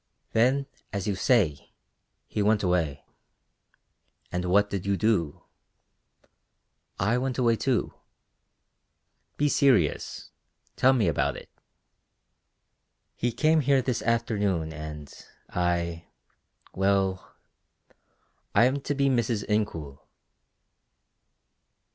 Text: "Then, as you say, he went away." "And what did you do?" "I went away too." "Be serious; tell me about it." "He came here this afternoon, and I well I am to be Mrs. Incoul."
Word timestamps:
"Then, 0.33 0.65
as 0.91 1.05
you 1.07 1.13
say, 1.13 1.73
he 2.25 2.41
went 2.41 2.63
away." 2.63 3.05
"And 4.31 4.45
what 4.45 4.67
did 4.67 4.83
you 4.83 4.97
do?" 4.97 5.43
"I 6.99 7.19
went 7.19 7.37
away 7.37 7.55
too." 7.55 7.93
"Be 9.37 9.47
serious; 9.47 10.31
tell 10.75 10.91
me 10.93 11.07
about 11.07 11.37
it." 11.37 11.49
"He 13.15 13.31
came 13.31 13.61
here 13.61 13.83
this 13.83 14.01
afternoon, 14.01 14.73
and 14.73 15.13
I 15.49 16.07
well 16.73 17.35
I 18.55 18.65
am 18.65 18.81
to 18.81 18.95
be 18.95 19.07
Mrs. 19.07 19.43
Incoul." 19.47 19.99